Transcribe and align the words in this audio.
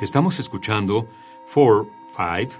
Estamos 0.00 0.38
escuchando 0.38 1.08
4, 1.52 1.90
5 2.16 2.52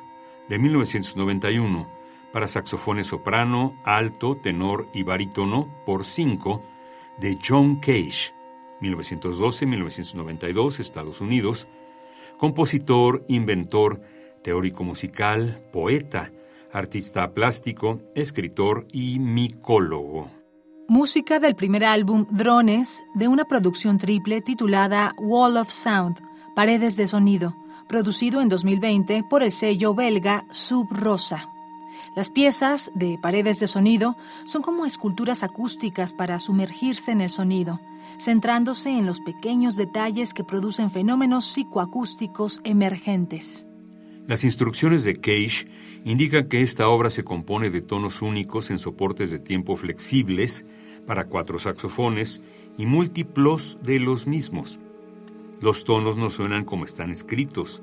de 0.49 0.59
1991 0.59 1.87
para 2.33 2.49
saxofones 2.49 3.07
soprano, 3.07 3.77
alto, 3.85 4.37
tenor 4.37 4.89
y 4.93 5.05
barítono 5.05 5.69
por 5.87 6.05
5 6.05 6.61
de 7.19 7.39
John 7.47 7.77
Cage, 7.77 8.35
1912-1992, 8.81 10.81
Estados 10.81 11.21
Unidos, 11.21 11.69
compositor, 12.39 13.25
inventor, 13.29 14.01
teórico 14.43 14.83
musical, 14.83 15.63
poeta, 15.73 16.33
artista 16.73 17.35
plástico, 17.35 18.01
escritor 18.17 18.89
y 18.93 19.21
micólogo. 19.21 20.29
Música 20.89 21.39
del 21.39 21.55
primer 21.55 21.85
álbum 21.85 22.27
Drones 22.31 23.05
de 23.15 23.29
una 23.29 23.45
producción 23.45 23.97
triple 23.97 24.41
titulada 24.41 25.13
Wall 25.19 25.57
of 25.57 25.71
Sound 25.71 26.28
Paredes 26.59 26.97
de 26.97 27.07
Sonido, 27.07 27.55
producido 27.87 28.41
en 28.41 28.49
2020 28.49 29.23
por 29.23 29.45
el 29.45 29.53
sello 29.53 29.95
belga 29.95 30.45
Sub 30.51 30.89
Rosa. 30.91 31.53
Las 32.17 32.31
piezas 32.31 32.91
de 32.97 33.17
Paredes 33.17 33.61
de 33.61 33.69
Sonido 33.69 34.17
son 34.45 34.63
como 34.63 34.85
esculturas 34.85 35.45
acústicas 35.45 36.13
para 36.13 36.41
sumergirse 36.41 37.13
en 37.13 37.21
el 37.21 37.31
sonido, 37.31 37.79
centrándose 38.19 38.91
en 38.91 39.07
los 39.07 39.21
pequeños 39.21 39.77
detalles 39.77 40.35
que 40.35 40.43
producen 40.43 40.91
fenómenos 40.91 41.45
psicoacústicos 41.45 42.61
emergentes. 42.65 43.69
Las 44.27 44.43
instrucciones 44.43 45.05
de 45.05 45.15
Cage 45.15 45.69
indican 46.05 46.49
que 46.49 46.63
esta 46.63 46.89
obra 46.89 47.11
se 47.11 47.23
compone 47.23 47.71
de 47.71 47.83
tonos 47.83 48.21
únicos 48.21 48.73
en 48.73 48.79
soportes 48.79 49.31
de 49.31 49.39
tiempo 49.39 49.77
flexibles 49.77 50.67
para 51.07 51.27
cuatro 51.27 51.61
saxofones 51.61 52.43
y 52.77 52.87
múltiplos 52.87 53.79
de 53.85 54.01
los 54.01 54.27
mismos. 54.27 54.81
Los 55.61 55.85
tonos 55.85 56.17
no 56.17 56.31
suenan 56.31 56.65
como 56.65 56.85
están 56.85 57.11
escritos. 57.11 57.83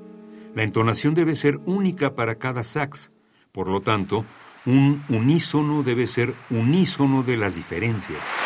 La 0.54 0.62
entonación 0.62 1.14
debe 1.14 1.34
ser 1.34 1.58
única 1.66 2.14
para 2.14 2.36
cada 2.36 2.62
sax. 2.62 3.12
Por 3.52 3.68
lo 3.68 3.80
tanto, 3.80 4.24
un 4.64 5.02
unísono 5.08 5.82
debe 5.82 6.06
ser 6.06 6.34
unísono 6.50 7.22
de 7.22 7.36
las 7.36 7.56
diferencias. 7.56 8.45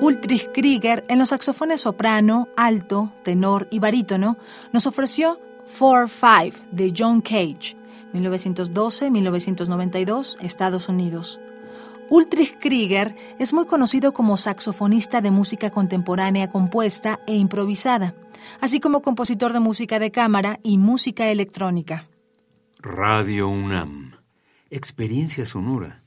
Ultrich 0.00 0.50
Krieger 0.52 1.04
en 1.08 1.18
los 1.18 1.30
saxofones 1.30 1.80
soprano, 1.82 2.48
alto, 2.56 3.12
tenor 3.22 3.68
y 3.70 3.78
barítono 3.78 4.36
nos 4.72 4.86
ofreció 4.86 5.40
4-5 5.78 6.54
de 6.70 6.94
John 6.96 7.20
Cage, 7.20 7.76
1912-1992, 8.12 10.36
Estados 10.40 10.88
Unidos. 10.88 11.40
Ultrich 12.10 12.58
Krieger 12.58 13.14
es 13.38 13.54
muy 13.54 13.66
conocido 13.66 14.12
como 14.12 14.36
saxofonista 14.36 15.20
de 15.20 15.30
música 15.30 15.70
contemporánea 15.70 16.50
compuesta 16.50 17.20
e 17.26 17.36
improvisada, 17.36 18.14
así 18.60 18.80
como 18.80 19.00
compositor 19.00 19.52
de 19.52 19.60
música 19.60 19.98
de 19.98 20.10
cámara 20.10 20.58
y 20.62 20.78
música 20.78 21.30
electrónica. 21.30 22.08
Radio 22.80 23.48
UNAM. 23.48 24.16
Experiencia 24.68 25.46
sonora. 25.46 26.01